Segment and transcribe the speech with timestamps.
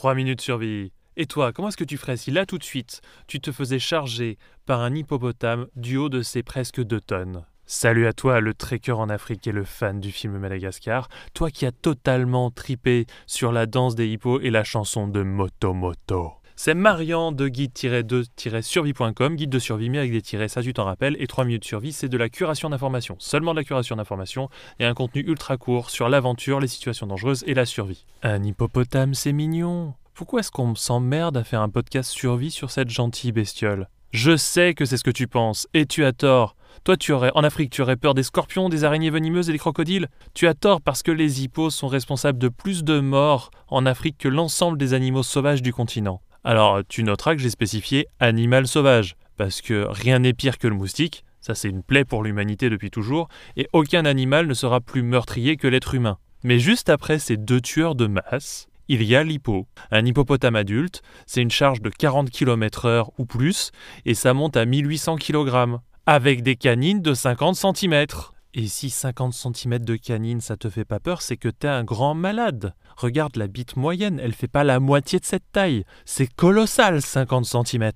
[0.00, 0.94] 3 minutes survie.
[1.18, 3.78] Et toi, comment est-ce que tu ferais si là tout de suite, tu te faisais
[3.78, 7.44] charger par un hippopotame du haut de ses presque 2 tonnes?
[7.66, 11.66] Salut à toi, le trekker en Afrique et le fan du film Madagascar, toi qui
[11.66, 16.39] as totalement tripé sur la danse des hippos et la chanson de Moto Moto.
[16.62, 21.16] C'est Marian de guide-2-survie.com, guide de survie mais avec des tirets, ça tu t'en rappelles,
[21.18, 24.50] et 3 minutes de survie, c'est de la curation d'informations, seulement de la curation d'informations,
[24.78, 28.04] et un contenu ultra court sur l'aventure, les situations dangereuses et la survie.
[28.22, 29.94] Un hippopotame, c'est mignon.
[30.12, 33.88] Pourquoi est-ce qu'on s'emmerde à faire un podcast survie sur cette gentille bestiole?
[34.10, 36.56] Je sais que c'est ce que tu penses, et tu as tort.
[36.84, 39.58] Toi, tu aurais, en Afrique, tu aurais peur des scorpions, des araignées venimeuses et des
[39.58, 40.08] crocodiles.
[40.34, 44.18] Tu as tort parce que les hippos sont responsables de plus de morts en Afrique
[44.18, 46.20] que l'ensemble des animaux sauvages du continent.
[46.42, 50.74] Alors, tu noteras que j'ai spécifié animal sauvage, parce que rien n'est pire que le
[50.74, 55.02] moustique, ça c'est une plaie pour l'humanité depuis toujours, et aucun animal ne sera plus
[55.02, 56.18] meurtrier que l'être humain.
[56.42, 59.66] Mais juste après ces deux tueurs de masse, il y a l'hippo.
[59.90, 63.70] Un hippopotame adulte, c'est une charge de 40 km/h ou plus,
[64.06, 68.06] et ça monte à 1800 kg, avec des canines de 50 cm.
[68.52, 71.84] Et si 50 cm de canine ça te fait pas peur, c'est que t'es un
[71.84, 72.74] grand malade.
[72.96, 75.84] Regarde la bite moyenne, elle fait pas la moitié de cette taille.
[76.04, 77.92] C'est colossal 50 cm.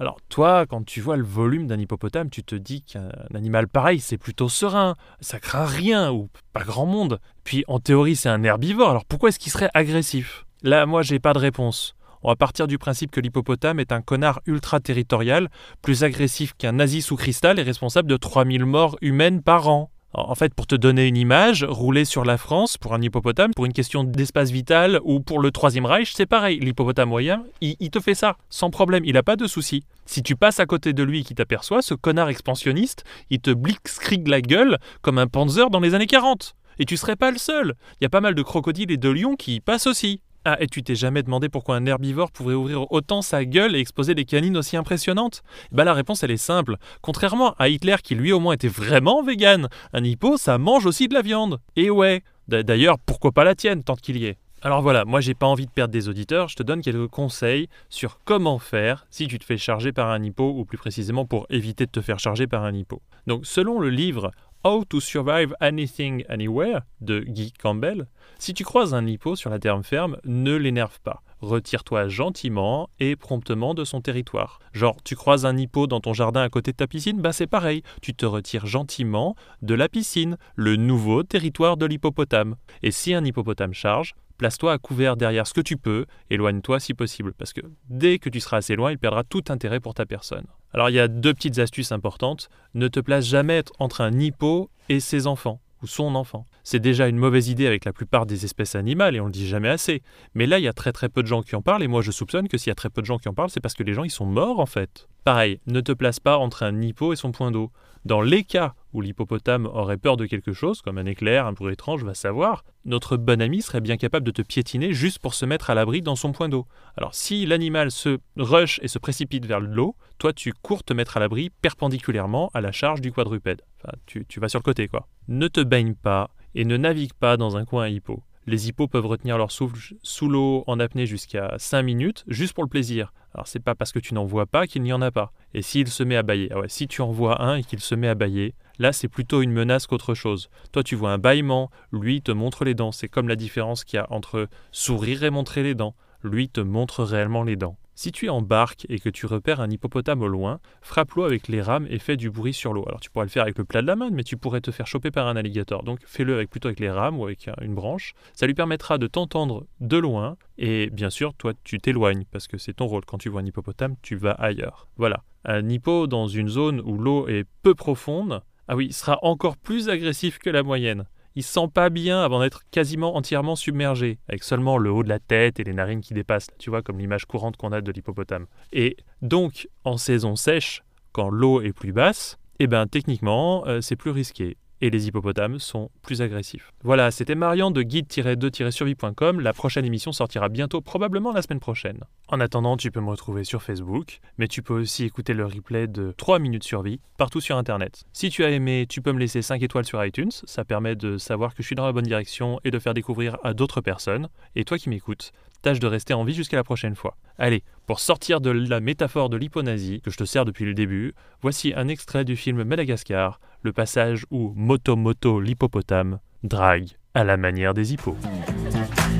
[0.00, 4.00] Alors toi, quand tu vois le volume d'un hippopotame, tu te dis qu'un animal pareil,
[4.00, 7.20] c'est plutôt serein, ça craint rien ou pas grand monde.
[7.44, 10.46] Puis en théorie, c'est un herbivore, alors pourquoi est-ce qu'il serait agressif?
[10.62, 11.94] Là, moi, j'ai pas de réponse.
[12.22, 15.50] On va partir du principe que l'hippopotame est un connard ultra-territorial,
[15.82, 19.90] plus agressif qu'un nazi sous cristal et responsable de 3000 morts humaines par an.
[20.14, 23.66] En fait, pour te donner une image, rouler sur la France pour un hippopotame, pour
[23.66, 26.58] une question d'espace vital ou pour le Troisième Reich, c'est pareil.
[26.60, 29.84] L'hippopotame moyen, il, te fait ça, sans problème, il n'a pas de souci.
[30.06, 33.50] Si tu passes à côté de lui et qu'il t'aperçoit, ce connard expansionniste, il te
[33.50, 36.54] blitzkrieg la gueule comme un panzer dans les années 40.
[36.78, 37.74] Et tu serais pas le seul.
[38.00, 40.22] Il y a pas mal de crocodiles et de lions qui passent aussi.
[40.50, 43.80] Ah, et tu t'es jamais demandé pourquoi un herbivore pourrait ouvrir autant sa gueule et
[43.80, 45.42] exposer des canines aussi impressionnantes?
[45.72, 46.76] Bah la réponse elle est simple.
[47.02, 51.06] Contrairement à Hitler qui lui au moins était vraiment vegan, un hippo ça mange aussi
[51.06, 51.58] de la viande.
[51.76, 54.38] Et ouais, d'ailleurs pourquoi pas la tienne tant qu'il y est?
[54.62, 57.68] Alors voilà, moi j'ai pas envie de perdre des auditeurs, je te donne quelques conseils
[57.90, 61.46] sur comment faire si tu te fais charger par un hippo ou plus précisément pour
[61.50, 63.02] éviter de te faire charger par un hippo.
[63.26, 64.30] Donc selon le livre
[64.64, 68.08] How to Survive Anything Anywhere de Guy Campbell,
[68.40, 71.22] si tu croises un hippo sur la terre ferme, ne l'énerve pas.
[71.40, 74.58] Retire-toi gentiment et promptement de son territoire.
[74.72, 77.46] Genre, tu croises un hippo dans ton jardin à côté de ta piscine, bah c'est
[77.46, 82.56] pareil, tu te retires gentiment de la piscine, le nouveau territoire de l'hippopotame.
[82.82, 86.94] Et si un hippopotame charge, place-toi à couvert derrière ce que tu peux, éloigne-toi si
[86.94, 90.04] possible, parce que dès que tu seras assez loin, il perdra tout intérêt pour ta
[90.04, 90.46] personne.
[90.74, 92.50] Alors il y a deux petites astuces importantes.
[92.74, 96.44] Ne te place jamais entre un hippo et ses enfants ou son enfant.
[96.64, 99.46] C'est déjà une mauvaise idée avec la plupart des espèces animales et on le dit
[99.46, 100.02] jamais assez.
[100.34, 102.02] Mais là, il y a très très peu de gens qui en parlent et moi
[102.02, 103.74] je soupçonne que s'il y a très peu de gens qui en parlent, c'est parce
[103.74, 105.08] que les gens ils sont morts en fait.
[105.24, 107.70] Pareil, ne te place pas entre un hippo et son point d'eau.
[108.04, 111.72] Dans les cas où l'hippopotame aurait peur de quelque chose, comme un éclair, un bruit
[111.72, 115.44] étrange, va savoir, notre bon ami serait bien capable de te piétiner juste pour se
[115.44, 116.66] mettre à l'abri dans son point d'eau.
[116.96, 121.16] Alors si l'animal se rush et se précipite vers l'eau, toi tu cours te mettre
[121.16, 123.62] à l'abri perpendiculairement à la charge du quadrupède.
[123.78, 125.06] Enfin, tu, vas sur le côté quoi.
[125.28, 128.22] Ne te baigne pas et ne navigue pas dans un coin à hippo.
[128.46, 132.64] Les hippos peuvent retenir leur souffle sous l'eau en apnée jusqu'à 5 minutes, juste pour
[132.64, 133.12] le plaisir.
[133.34, 135.32] Alors c'est pas parce que tu n'en vois pas qu'il n'y en a pas.
[135.52, 137.80] Et s'il se met à bailler, ah ouais, si tu en vois un et qu'il
[137.80, 140.50] se met à bailler, là c'est plutôt une menace qu'autre chose.
[140.72, 142.92] Toi tu vois un bâillement, lui te montre les dents.
[142.92, 145.94] C'est comme la différence qu'il y a entre sourire et montrer les dents.
[146.22, 147.76] Lui te montre réellement les dents.
[147.98, 151.48] Si tu es en barque et que tu repères un hippopotame au loin, frappe-le avec
[151.48, 152.84] les rames et fais du bruit sur l'eau.
[152.86, 154.70] Alors tu pourrais le faire avec le plat de la main, mais tu pourrais te
[154.70, 155.82] faire choper par un alligator.
[155.82, 158.14] Donc fais-le plutôt avec les rames ou avec une branche.
[158.34, 162.56] Ça lui permettra de t'entendre de loin et bien sûr, toi tu t'éloignes parce que
[162.56, 163.04] c'est ton rôle.
[163.04, 164.86] Quand tu vois un hippopotame, tu vas ailleurs.
[164.96, 165.24] Voilà.
[165.44, 169.88] Un hippo dans une zone où l'eau est peu profonde, ah oui, sera encore plus
[169.88, 171.04] agressif que la moyenne
[171.38, 175.08] il se sent pas bien avant d'être quasiment entièrement submergé, avec seulement le haut de
[175.08, 177.92] la tête et les narines qui dépassent, tu vois, comme l'image courante qu'on a de
[177.92, 178.46] l'hippopotame.
[178.72, 180.82] Et donc, en saison sèche,
[181.12, 185.58] quand l'eau est plus basse, eh ben techniquement, euh, c'est plus risqué et les hippopotames
[185.58, 186.72] sont plus agressifs.
[186.82, 189.40] Voilà, c'était Marian de guide-2-survie.com.
[189.40, 192.00] La prochaine émission sortira bientôt, probablement la semaine prochaine.
[192.28, 195.86] En attendant, tu peux me retrouver sur Facebook, mais tu peux aussi écouter le replay
[195.86, 198.04] de 3 minutes survie partout sur Internet.
[198.12, 201.18] Si tu as aimé, tu peux me laisser 5 étoiles sur iTunes, ça permet de
[201.18, 204.28] savoir que je suis dans la bonne direction et de faire découvrir à d'autres personnes.
[204.54, 205.32] Et toi qui m'écoutes,
[205.62, 207.16] tâche de rester en vie jusqu'à la prochaine fois.
[207.38, 211.14] Allez, pour sortir de la métaphore de l'hipponazie que je te sers depuis le début,
[211.42, 217.36] voici un extrait du film Madagascar, le passage où Moto Moto l'hippopotame drague à la
[217.36, 218.16] manière des hippos.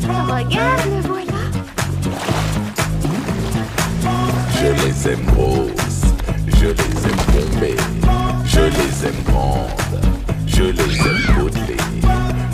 [0.03, 1.29] Regarde, le voilà
[4.85, 6.03] les aime grosses,
[6.49, 7.77] je les aime bombées,
[8.45, 10.01] je les aime grandes,
[10.47, 11.77] je les aime modelées,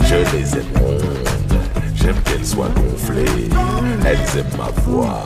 [0.03, 1.59] je les aime rondes,
[1.95, 3.49] j'aime qu'elles soient gonflées,
[4.05, 5.25] elles aiment ma voix,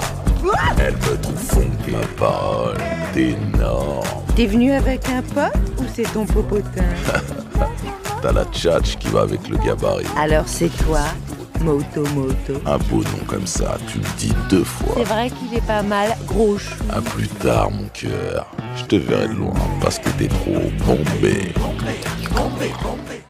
[0.78, 2.78] elles me trouvent funky, ma parole
[3.16, 4.09] énorme.
[4.40, 6.86] T'es venu avec un pote ou c'est ton popotin
[8.22, 10.06] T'as la tchatch qui va avec le gabarit.
[10.18, 11.02] Alors c'est toi,
[11.60, 12.54] Moto Moto.
[12.66, 14.94] Un beau nom comme ça, tu le dis deux fois.
[14.96, 16.74] C'est vrai qu'il est pas mal gros chou.
[16.90, 18.50] À plus tard, mon cœur.
[18.78, 21.52] Je te verrai de loin parce que t'es trop bombé.
[21.60, 22.00] Bombé,
[22.34, 23.29] bombé, bombé.